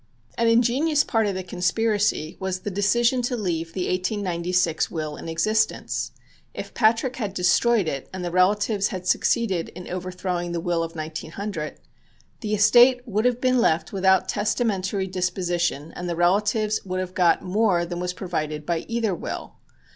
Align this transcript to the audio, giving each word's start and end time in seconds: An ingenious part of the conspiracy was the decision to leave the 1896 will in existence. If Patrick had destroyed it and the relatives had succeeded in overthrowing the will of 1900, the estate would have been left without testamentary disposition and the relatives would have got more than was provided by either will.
An 0.35 0.47
ingenious 0.47 1.03
part 1.03 1.27
of 1.27 1.35
the 1.35 1.43
conspiracy 1.43 2.35
was 2.39 2.61
the 2.61 2.71
decision 2.71 3.21
to 3.21 3.37
leave 3.37 3.71
the 3.73 3.87
1896 3.87 4.89
will 4.89 5.15
in 5.15 5.29
existence. 5.29 6.09
If 6.55 6.73
Patrick 6.73 7.17
had 7.17 7.35
destroyed 7.35 7.87
it 7.87 8.09
and 8.11 8.25
the 8.25 8.31
relatives 8.31 8.87
had 8.87 9.05
succeeded 9.05 9.69
in 9.75 9.87
overthrowing 9.87 10.53
the 10.53 10.59
will 10.59 10.81
of 10.81 10.95
1900, 10.95 11.79
the 12.39 12.55
estate 12.55 13.01
would 13.07 13.25
have 13.25 13.39
been 13.39 13.59
left 13.59 13.93
without 13.93 14.27
testamentary 14.27 15.05
disposition 15.05 15.93
and 15.95 16.09
the 16.09 16.15
relatives 16.15 16.83
would 16.83 16.99
have 16.99 17.13
got 17.13 17.43
more 17.43 17.85
than 17.85 17.99
was 17.99 18.13
provided 18.13 18.65
by 18.65 18.79
either 18.87 19.13
will. 19.13 19.57